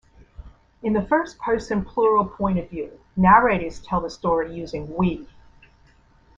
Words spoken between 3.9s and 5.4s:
the story using "we".